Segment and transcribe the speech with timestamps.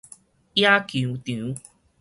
[0.55, 1.55] 野球場